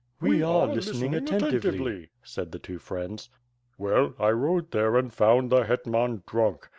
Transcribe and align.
''"We 0.19 0.41
are 0.41 0.65
listening 0.65 1.13
attentively," 1.13 2.09
said 2.23 2.51
the 2.51 2.57
two 2.57 2.79
friends. 2.79 3.29
"Well, 3.77 4.15
I 4.17 4.29
rode 4.29 4.71
there 4.71 4.97
and 4.97 5.13
found 5.13 5.51
the 5.51 5.65
hetman 5.65 6.23
drunk. 6.25 6.69